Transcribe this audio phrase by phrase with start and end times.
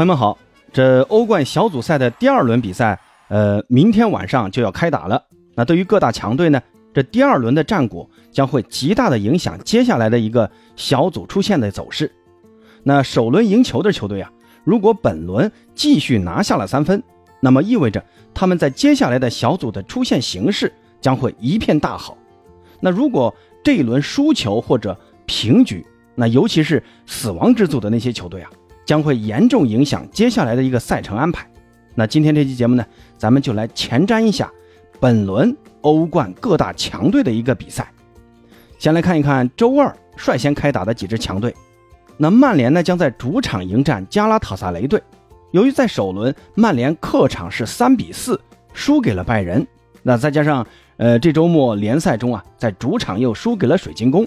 [0.00, 0.38] 朋友们好，
[0.72, 2.98] 这欧冠小组赛的第二轮比赛，
[3.28, 5.22] 呃，明天晚上就要开打了。
[5.54, 6.62] 那对于各大强队呢，
[6.94, 12.10] 这第二轮的战果将会极大的影响接下来的一个小组出线的走势。
[12.82, 14.32] 那首轮赢球的球队啊，
[14.64, 17.02] 如果本轮继续拿下了三分，
[17.40, 20.72] 那么意味着他们在接下来的小组的出线形势
[21.02, 22.16] 将会一片大好。
[22.80, 28.50] 那如果这一轮输球或者平局，那尤其是死亡之组的那些球队啊。
[28.90, 31.46] 将会严重影响接下来的一个赛程安排。
[31.94, 32.84] 那今天这期节目呢，
[33.16, 34.50] 咱们就来前瞻一下
[34.98, 37.88] 本轮欧冠各大强队的一个比赛。
[38.80, 41.54] 先来看一看周二率先开打的几支强队。
[42.16, 45.00] 那曼联呢，将在主场迎战加拉塔萨雷队。
[45.52, 48.40] 由于在首轮曼联客场是三比四
[48.72, 49.64] 输给了拜仁，
[50.02, 50.66] 那再加上
[50.96, 54.26] 呃这周末联赛中啊，在主场又输给了水晶宫，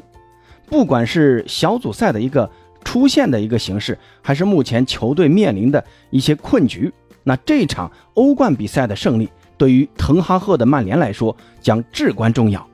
[0.68, 2.50] 不管是小组赛的一个。
[2.84, 6.92] 出现的一个形式，还是目前球队面临的一些困局。
[7.24, 12.68] 那这场欧冠比赛的胜利，对于滕哈赫的曼联来说将至关重要。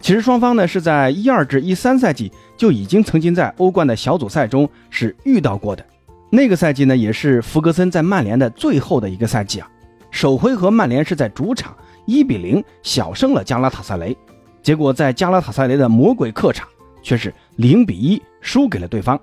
[0.00, 5.84] 其实双方呢是在一二至一三赛季就已经曾经在欧冠的小组赛中是遇到过的。
[6.30, 9.68] 那个赛季呢也是弗格森在曼联的最后的一个赛季啊。
[10.10, 14.16] 首回合曼联是在主场一比零小胜了加拉塔萨雷，
[14.62, 16.66] 结果在加拉塔萨雷的魔鬼客场
[17.02, 18.20] 却是零比一。
[18.42, 19.20] 输给了对方。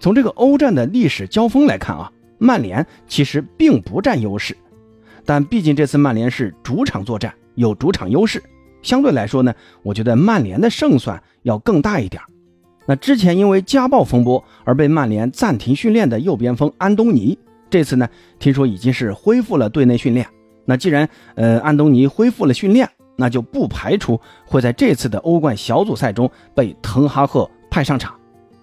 [0.00, 4.56] 从这个欧战的历史交锋来看啊，曼联其实并不占优势。
[5.26, 8.42] 但毕竟这次曼联是主场作战，有主场优势，
[8.80, 9.52] 相对来说呢，
[9.82, 12.22] 我觉得曼联的胜算要更大一点。
[12.86, 18.08] 那之前因为家暴风波而被曼联暂停训练的右边锋安东尼，这次呢
[18.38, 20.26] 听说已经是恢复了队内训练。
[20.64, 28.14] 那既然呃安东尼恢复了训练，那就不排除会在这次的欧冠小组赛中被滕哈赫派上场。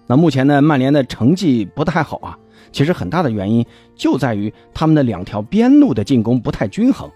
[0.06, 2.38] 那目前呢，曼联的成绩不太好啊。
[2.72, 7.10] 其实很大的原因就在于他们的两条边路的进攻不太均衡。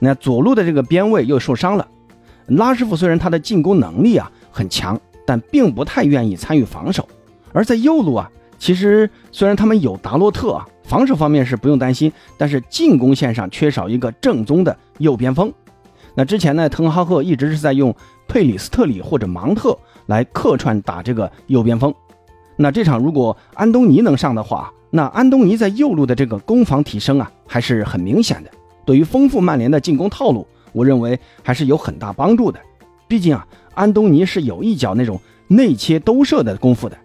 [0.00, 1.86] 那左路的这个边卫又受伤了。
[2.46, 7.08] 拉师傅虽然他的进攻能力啊很强，但并不太愿意参与防守。
[7.52, 15.52] 而在右路啊，其实虽然他们有达洛特啊，防守方面是不用担心，但是进攻线上缺少一个正宗的右边锋。
[16.16, 17.94] 那之前呢，滕哈赫一直是在用
[18.26, 21.92] 佩里斯特里或者芒特来客串打这个右边锋。
[22.56, 28.50] 那这场如果安东尼能上的话，那安东尼在右路的这个攻防提升啊，还是很明显的。
[28.84, 32.60] 对于丰富曼联的进攻套路，我认为还是有很大帮助的。
[33.08, 36.96] 毕竟啊，安东尼是有一脚那种内切兜射的功夫的。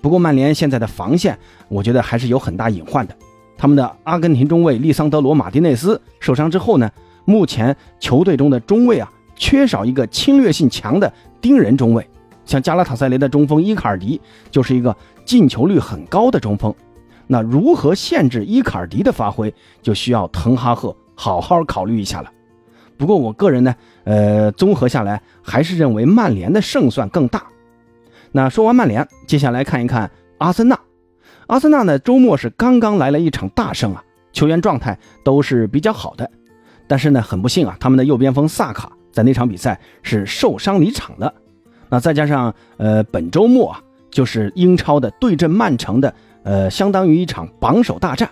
[0.00, 3.14] 不过曼联现在的防线，我觉得还是有很大隐患的。
[3.56, 6.90] 他们的阿根廷中卫利桑德罗马丁内斯受伤之后呢，
[7.26, 12.04] 目前球队中的中卫啊，缺少一个侵略性强的盯人中卫。
[12.50, 14.94] 像加拉塔塞雷的中锋伊卡尔迪就是一个
[15.24, 16.74] 进球率很高的中锋，
[17.28, 22.32] 那如何限制伊卡尔迪的发挥，就需要滕哈赫好好考虑一下了。
[22.98, 23.72] 不过我个人呢，
[24.02, 27.44] 呃，综合下来还是认为曼联的胜算更大。
[28.32, 30.76] 那说完曼联，接下来看一看阿森纳。
[31.46, 36.28] 阿森纳呢，周末是刚刚来了一场大胜啊，球员状态都是比较好的，
[36.88, 41.32] 但是呢，很不幸啊，他们的右边锋萨卡在那场比赛是受伤离场了。
[41.90, 46.14] 那再加上，呃，本周末啊，就是英超的对阵曼城的，
[46.44, 48.30] 呃，相当于一场榜首大战。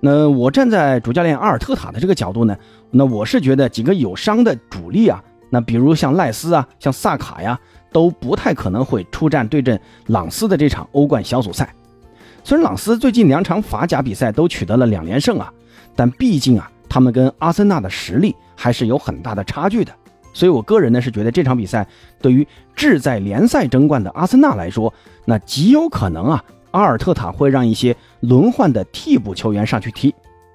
[0.00, 2.56] 那我站在主教练阿尔特塔的这个角度呢，
[2.90, 7.56] 那我是觉得几个有伤的主力啊，那比如像赖斯啊，像萨卡呀，
[7.92, 11.72] 都不太可能会出战对阵朗斯的这场欧冠小组赛。
[12.42, 15.52] 虽然朗斯最近两场法甲比赛都取得了两连胜啊，
[15.94, 19.92] 但毕竟啊，他们跟阿森纳的实力还是有很大的差距的。
[20.32, 21.86] 所以，我个人呢是觉得这场比赛
[22.20, 24.92] 对于志在联赛争冠的阿森纳来说，
[25.24, 30.14] 那极有可能啊，阿尔特塔会让一些轮换的替补球员上去踢。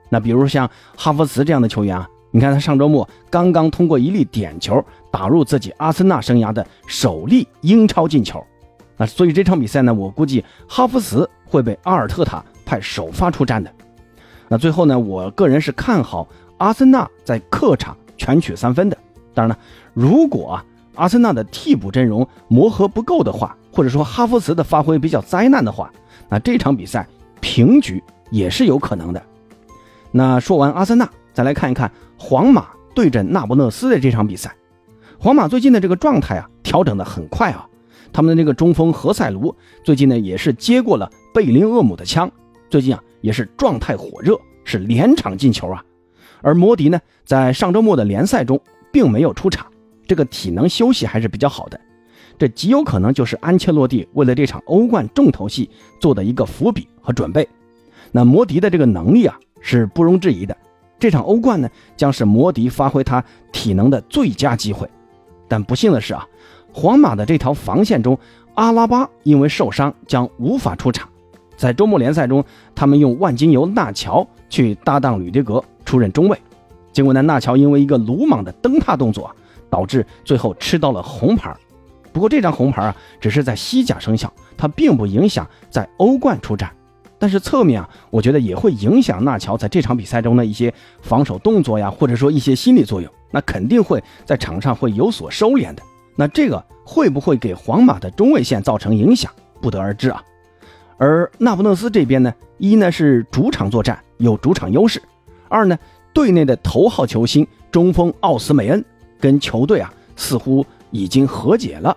[0.10, 8.44] 那比如像哈弗茨这样的球员啊，你看他上周末刚刚通过一粒点球打入自己阿森纳生涯的首粒英超进球。
[8.98, 13.72] 那所以这场比赛呢，我估计哈弗茨会被阿尔特塔派首发出战的。
[14.48, 18.98] 那最后呢，我个人是看好阿森纳在客场全取三分的。
[19.38, 19.60] 当然了，
[19.94, 20.60] 如果
[20.96, 25.94] 阿森纳的替补阵容磨合不够的话，或者说哈弗茨的发挥比较灾难的话，
[26.28, 27.08] 那这场比赛
[27.40, 29.22] 平局也是有可能的。
[30.12, 34.56] 那说完阿森纳，再来看一看皇马对阵那不勒斯的这场比赛。
[35.20, 37.68] 皇马最近的这个状态啊，调整的很快啊。
[38.12, 42.32] 他们的这个中锋何塞卢最近呢，也是接过了贝林厄姆的枪，
[42.72, 45.84] 最近啊也是状态火热，是连场进球啊。
[46.42, 48.60] 而摩迪呢，在上周末的联赛中。
[48.92, 49.66] 并没有出场，
[50.08, 51.80] 这个体能休息还是比较好的，
[52.38, 55.70] 这极有可能就是安切洛蒂为了这场欧冠重头戏
[56.00, 57.48] 做的一个伏笔和准备。
[58.12, 60.56] 那摩迪的这个能力啊是不容置疑的。
[61.00, 64.90] 这场欧冠呢，将是摩迪发挥他体能的最佳机会。
[65.48, 66.26] 但不幸的是啊，
[66.74, 68.18] 皇马的这条防线中，
[68.56, 71.08] 阿拉巴因为受伤将无法出场。
[71.56, 72.44] 在周末联赛中，
[72.74, 76.40] 他们用万金油纳乔去搭档吕迪格出任中卫，
[76.98, 79.30] 结果呢，纳乔因为一个鲁莽的蹬踏动作，
[79.70, 81.56] 导致最后吃到了红牌。
[82.12, 86.72] 不过这张红牌啊，只是在西甲生效，它并不影响在欧冠出战。
[87.20, 90.74] 但是侧面啊，我觉得也会影响纳乔在这场比赛中的一些
[91.04, 93.08] 防守动作呀，或者说一些心理作用。
[93.30, 95.84] 那肯定会在场上会有所收敛的。
[96.16, 100.24] 那这个会不会给皇马的中卫线造成影响，不得而知啊。
[100.98, 105.00] 而那不勒斯这边呢，一呢是主场作战有主场优势，
[105.48, 105.78] 二呢
[106.14, 108.84] 队内的头号球星中锋奥斯梅恩
[109.20, 111.96] 跟球队啊似乎已经和解了。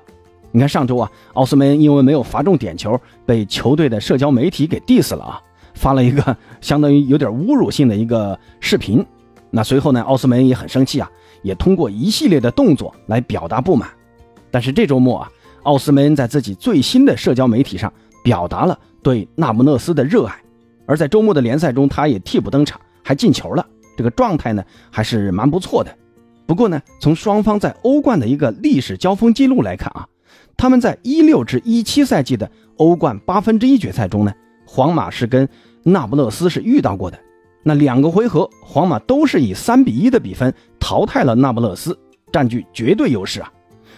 [0.52, 5.40] 你看上周啊，奥斯梅恩因为没有罚中点球，被球队的社交媒体给 diss 了啊，
[5.74, 9.04] 发了一个相当于有点侮辱性的一个视频。
[9.50, 11.08] 那随后呢，奥斯梅恩也很生气啊，
[11.42, 13.88] 也通过一系列的动作来表达不满。
[14.50, 15.30] 但是这周末啊，
[15.62, 17.92] 奥斯梅恩在自己最新的社交媒体上
[18.24, 20.34] 表达了对那不勒斯的热爱，
[20.84, 23.64] 而在周末的联赛中，他也替补登场，还进球了，
[24.00, 25.94] 这个状态呢还是蛮不错的。
[26.46, 30.08] 不过呢，从双方在欧冠的一个历史交锋记录来看啊。
[30.56, 34.32] 他们在一六至一七赛季的欧冠八分之一决赛中呢，
[34.66, 35.46] 皇马是跟
[35.82, 37.18] 那不勒斯是遇到过的。
[37.62, 41.98] 那两个回合，皇马都是以三比一的比分淘汰了那不勒斯，
[42.32, 43.52] 占据绝对优势啊。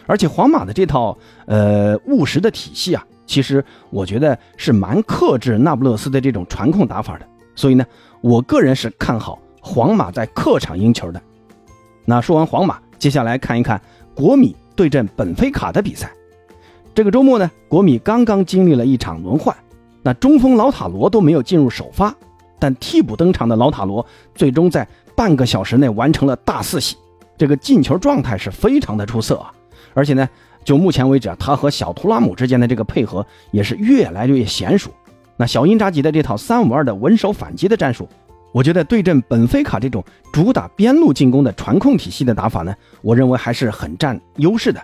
[0.06, 1.16] 而且皇马的这套
[1.46, 7.26] 呃务实的体系啊，其实我觉得是蛮克制那不勒斯的这种传控打法的。
[7.55, 7.84] 所以呢，
[8.20, 11.22] 我个人是看好皇马在客场赢球的。
[12.04, 13.80] 那说完皇马，接下来看一看
[14.14, 16.10] 国米对阵本菲卡的比赛。
[16.94, 19.56] 这个周末呢，国米刚刚经历了一场轮换，
[20.02, 22.14] 那中锋老塔罗都没有进入首发，
[22.58, 24.04] 但替补登场的老塔罗
[24.34, 24.86] 最终在
[25.16, 26.96] 半个小时内完成了大四喜，
[27.38, 29.52] 这个进球状态是非常的出色啊！
[29.94, 30.28] 而且呢，
[30.64, 34.90] 就目前为止啊，他和小图拉姆之间的这个配合也是越来越娴熟。
[35.36, 38.06] 那小因扎吉的这套三五二的稳守反击的战术，
[38.52, 44.81] 我觉得对阵本菲卡这种主打边路进攻的传控体系的打法呢，我认为还是很占优势的。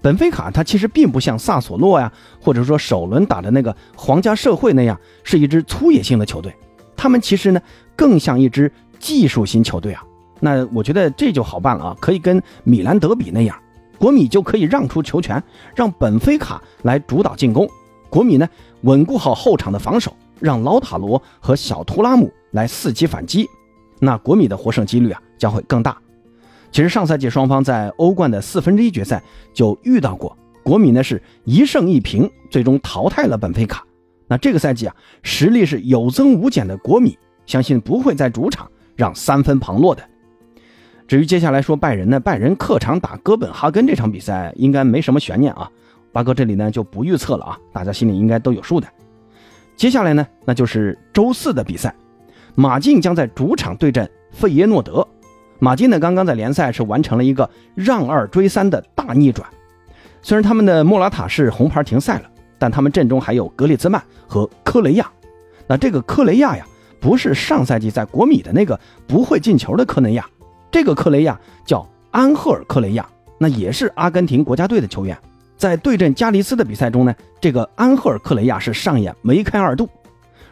[0.00, 2.10] 本菲卡它其实并不像萨索洛呀，
[2.40, 6.54] 或者说首轮打的那个皇家社会那样是一支粗野性的球队，
[6.96, 7.60] 他们其实呢
[7.96, 10.02] 更像一支技术型球队啊。
[10.38, 13.58] 那我觉得这就好办了啊，可以跟米兰德比那样，
[13.98, 15.42] 国米就可以让出球权，
[15.74, 17.68] 让本菲卡来主导进攻，
[18.08, 18.48] 国米呢
[18.82, 23.48] 稳固好后场的防守，让老塔罗和小图拉姆来伺机反击，
[24.00, 25.96] 那国米的获胜几率啊将会更大。
[26.72, 29.22] 其实上赛季双方在欧冠的四分之一决赛
[29.52, 33.84] 就遇到过，国米呢是一胜一平，最终淘汰了本菲卡。
[34.28, 40.02] 那这个赛季啊，实力是有增无减的国米，相信不会在主场让三分旁落的。
[41.08, 45.68] 至于接下来说拜仁呢，拜仁客场打哥本哈根这场比赛应该没什么悬念啊，
[46.12, 48.86] 八哥这里呢就不预测了啊，大家心里应该都有数的。
[49.80, 51.94] 接下来呢，那就是周四的比赛，
[52.54, 55.08] 马竞将在主场对阵费耶诺德。
[55.58, 59.48] 马竞呢，刚刚在联赛是完成了一个让二追三的大逆转。
[60.20, 65.10] 虽然他们的莫拉塔是红牌停赛了，但他们阵中还有格列兹曼和科雷亚。
[65.66, 66.66] 那这个科雷亚呀，
[67.00, 70.28] 不是上赛季在国米的那个不会进球的科雷亚，
[70.70, 73.08] 这个科雷亚叫安赫尔科雷亚，
[73.38, 75.16] 那也是阿根廷国家队的球员。
[75.60, 79.86] 在对阵加利斯的比赛中呢，这个安赫尔克雷亚是上演梅开二度。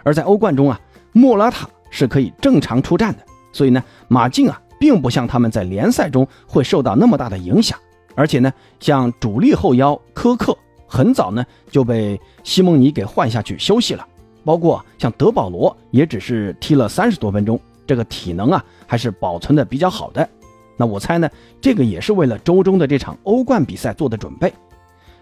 [0.02, 0.78] 而在欧冠中啊，
[1.12, 4.60] 莫拉塔是可以正常出战的，所以呢，马竞啊。
[4.80, 7.76] 并不像他们在联赛中会受到那么大的影响，
[8.14, 14.06] 而且呢，像主力后腰科克很早呢就被西蒙尼给换下去休息了，
[14.44, 20.28] 包括像德保罗也只是踢了三十多分钟，这个体能啊还是保存的比较好的。
[20.76, 21.28] 那我猜呢，
[21.60, 24.54] 这个也是为了周中的这场欧冠比赛做的准备。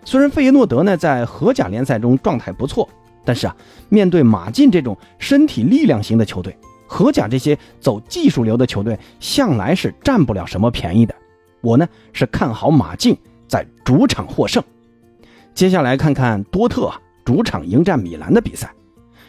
[0.06, 2.88] 虽然费耶诺德呢在荷甲联赛中状态不错，
[3.24, 3.56] 但是啊，
[3.88, 6.56] 面对马竞这种身体力量型的球队。
[6.86, 11.12] 荷甲这些走技术流的球队向来是占不了什么便宜的，
[11.60, 13.16] 我呢是看好马竞
[13.48, 14.62] 在主场获胜。
[15.52, 16.92] 接下来看看多特
[17.24, 18.72] 主场迎战米兰的比赛，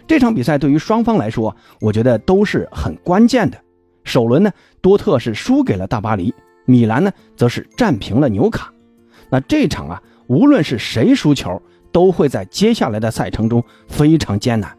[0.05, 3.57] 这场比赛对于双方来说，我觉得都是很关键的。
[4.03, 6.31] 首轮呢，多特是输给了大巴黎，
[6.65, 8.71] 米兰呢则是战平了纽卡。
[9.31, 14.77] 那这场啊，无论是谁输球，都会在接下来的赛程中非常艰难。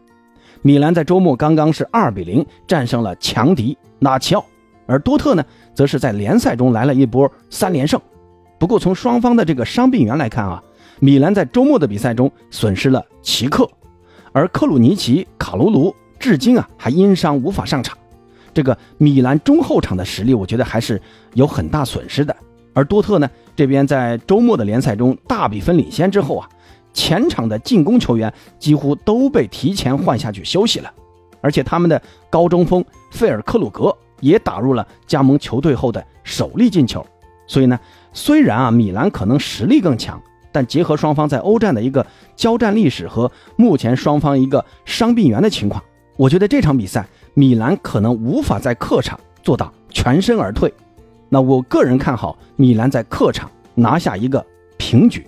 [0.61, 4.45] 米兰在周末刚刚是二比零战胜了强敌纳齐奥，
[4.85, 7.99] 而多特呢，则是在联赛中来了一波三连胜。
[8.57, 10.61] 不过从双方的这个伤病员来看啊，
[10.99, 13.69] 米兰在周末的比赛中损失了齐克，
[14.33, 17.97] 而克鲁尼奇、卡卢卢至今啊还因伤无法上场。
[18.53, 21.01] 这个米兰中后场的实力，我觉得还是
[21.35, 22.35] 有很大损失的。
[22.73, 26.49] 而多特呢，这边在周末的联赛中大比分领先之后啊，
[26.93, 30.91] 前场的进攻球员几乎都被提前换下去休息了，
[31.41, 37.05] 而且他们的高中锋费尔克鲁格也打入了加盟球队后的首粒进球。
[37.47, 37.79] 所以呢，
[38.13, 40.21] 虽然啊米兰可能实力更强，
[40.51, 45.83] 但结合双方在欧战的一个交战历史和目前双方一个伤病员的情况，
[46.15, 47.05] 我觉得这场比赛。
[47.35, 50.73] 米兰可能无法在客场做到全身而退，
[51.29, 54.45] 那我个人看好米兰在客场拿下一个
[54.77, 55.25] 平局。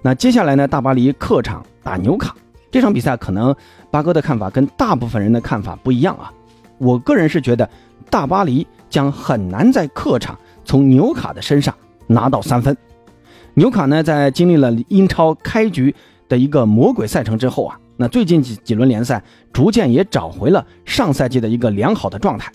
[0.00, 2.34] 那接下来呢，大巴黎客场打纽卡
[2.70, 3.54] 这场比赛，可能
[3.90, 6.32] 八哥的看法跟大部分人的看法不一样啊。
[6.78, 7.68] 我个人是觉得
[8.08, 11.74] 大巴黎将很难在客场从纽卡的身上
[12.06, 12.76] 拿到三分。
[13.54, 15.92] 纽卡呢，在经历了英超开局
[16.28, 17.78] 的一个魔鬼赛程之后啊。
[18.00, 19.20] 那最近几几轮联赛，
[19.52, 22.52] 逐渐也找回了上赛季的一个良好的状态。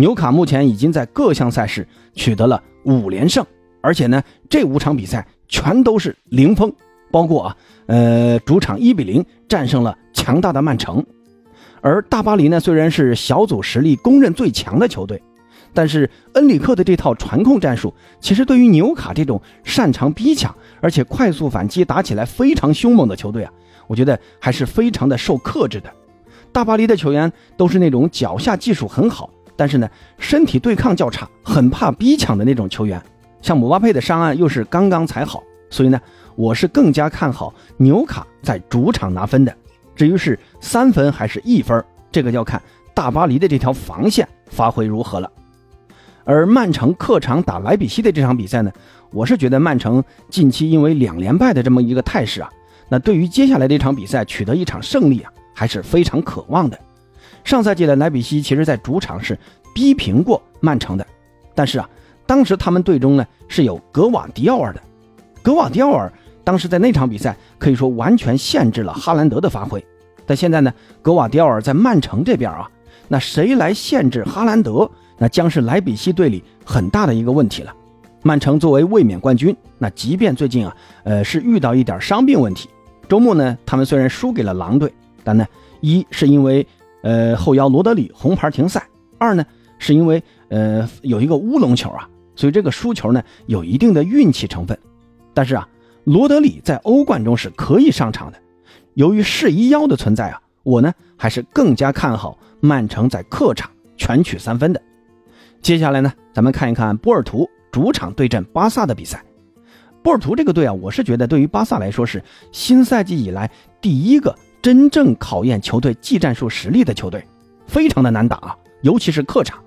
[0.00, 3.44] 纽卡目前已经在各项赛事取得了五连胜，
[3.82, 6.72] 而且呢，这五场比赛全都是零封，
[7.12, 11.04] 包括啊，呃，主场一比零战胜了强大的曼城。
[11.82, 15.22] 而大巴黎呢，虽然是小组实力公认最强的球队，
[15.74, 23.52] 但是恩里克的这套传控战术，其实对于纽卡这种擅长逼抢而且快速反击、打起来非常凶猛的球队啊。
[23.86, 25.92] 我觉得还是非常的受克制的，
[26.52, 29.28] 大巴黎的球员都是那种脚下技术很好，
[29.60, 29.86] 但是呢
[30.16, 32.98] 身体对抗较差，很怕逼抢的那种球员。
[33.42, 36.00] 像姆巴佩的伤案又是刚刚才好，所以呢
[36.34, 39.54] 我是更加看好纽卡在主场拿分的。
[39.94, 42.62] 至于是三分还是一分，这个要看
[42.94, 45.30] 大巴黎的这条防线发挥如何了。
[46.24, 48.72] 而曼城客场打莱比锡的这场比赛呢，
[49.12, 52.48] 我是觉得曼城近期因为两连败的这么一个态势啊。
[52.88, 56.78] 那对于接下来的一场比赛取得一场胜利啊，还是非常渴望的。
[57.44, 59.38] 上赛季的莱比锡其实在主场是
[59.74, 61.06] 逼平过曼城的，
[61.54, 61.88] 但是啊，
[62.26, 64.80] 当时他们队中呢是有格瓦迪奥尔的，
[65.42, 66.12] 格瓦迪奥尔
[66.44, 69.84] 当时在那场比赛可以说完全限制了哈兰德的发挥。
[70.26, 72.68] 但现在呢，格瓦迪奥尔在曼城这边啊，
[73.08, 77.74] 那谁来限制哈兰德，那将是莱比锡队里很大的一个问题了。
[78.22, 82.68] 曼城作为卫冕冠军，那即便最近啊，呃，是遇到一点伤病问题。
[83.08, 84.92] 周末呢，他们虽然输给了狼队，
[85.24, 85.46] 但呢，
[85.80, 86.64] 一是因为
[87.02, 88.86] 呃后腰罗德里红牌停赛，
[89.18, 89.44] 二呢
[89.78, 94.78] 是因为呃有一个乌龙球啊，所以这个输球呢有一定的运气成分。
[95.32, 95.68] 但是啊，
[96.04, 98.38] 罗德里在欧冠中是可以上场的。
[98.94, 104.82] 由于世一腰的存在啊，我呢还是更加看好曼城在客场全取三分的。
[105.62, 109.22] 接下来呢，咱们看一看波尔图主场对阵巴萨的比赛。
[110.02, 117.24] 波尔图这个队啊，我是觉得对于巴萨来说是新赛季以来第一个真正考验球队技战术实力的球队，
[117.66, 119.58] 非常的难打啊，尤其是客场。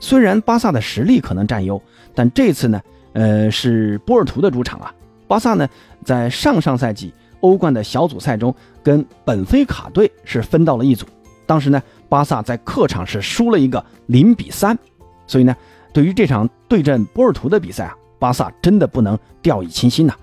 [0.00, 1.80] 虽然巴萨的实力可能占优，
[2.14, 2.80] 但这次呢，
[3.12, 4.92] 呃，是波尔图的主场啊。
[5.26, 5.68] 巴萨呢，
[6.04, 11.06] 在上上赛季欧冠的小组赛中跟本菲卡队是分到了一组，
[11.46, 14.78] 当时呢，巴萨在客场是输了一个零比三，
[15.26, 15.56] 所以呢，
[15.92, 17.96] 对于这场对阵波尔图的比赛啊。
[18.16, 20.14] 巴萨真的不能掉以轻心呐！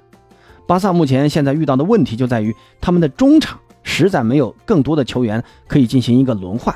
[0.66, 6.76] 巴萨目前现在遇到的问题就在于他们的中场实在没有更多的球员可以进行一个轮换，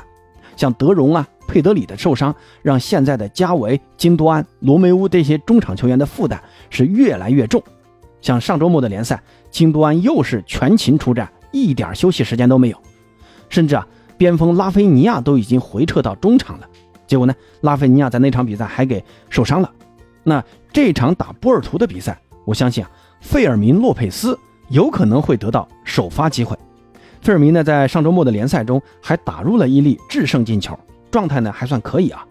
[0.56, 7.62] 像德容啊、佩德里的受伤，让现在的加维、金多安、罗梅乌这些中场球员的负担是越来越重。
[8.20, 12.78] 像上周末的联赛，金多安又是全勤出战，一点休息时间都没有，
[13.48, 13.86] 甚至啊，
[14.18, 16.68] 边锋拉菲尼亚都已经回撤到中场了，
[17.06, 19.70] 结果呢，拉菲尼亚在那场比赛还给受伤了。
[20.24, 24.36] 那这场打波尔图的比赛，我相信啊，费尔明·洛佩斯
[24.70, 26.56] 有可能会得到首发机会。
[27.20, 30.78] 费尔明呢，在上周末的联赛中还打入了一粒制胜进球，
[31.10, 32.24] 状态呢还算可以啊。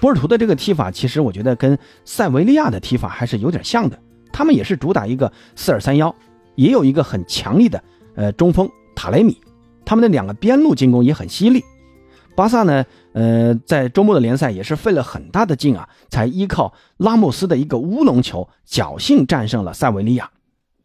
[0.00, 3.98] 波尔图的这个踢法，其实我觉得跟塞维利亚的踢法还是有点像的。
[4.32, 6.14] 他们也是主打一个四二三幺，
[6.54, 7.82] 也有一个很强力的
[8.14, 9.36] 呃中锋塔雷米，
[9.84, 11.62] 他们的两个边路进攻也很犀利。
[12.36, 12.82] 巴萨呢，
[13.12, 20.30] 呃，在周末的联赛也是费了很大的劲啊，才依靠拉莫斯的一个乌龙球侥幸战胜了塞维利亚。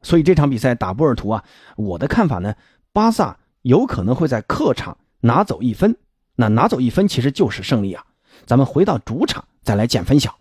[0.01, 1.43] 所以这场比赛打波尔图啊，
[1.77, 2.53] 我的看法呢，
[2.95, 5.97] 巴萨有可能会在客场拿走一分。
[6.37, 8.01] 那拿走一分其实就是胜利啊。
[8.45, 10.33] 咱们回到主场再来见分晓。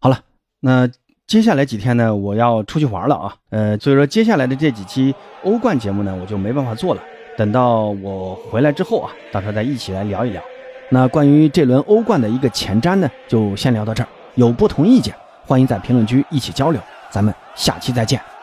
[0.00, 0.18] 好了，
[0.58, 0.90] 那
[1.28, 3.36] 接下来几天呢，我要出去玩了啊。
[3.50, 5.14] 呃，所以说接下来的这几期
[5.44, 7.00] 欧冠节目呢，我就没办法做了。
[7.38, 10.42] 等到我回来之后啊，到时候再一起来聊一聊。
[10.90, 14.08] 那关于这轮欧冠的一个前瞻呢，就先聊到这儿。
[14.34, 15.14] 有不同意见，
[15.44, 16.80] 欢迎在评论区一起交流。
[17.12, 18.35] 咱们下期再见。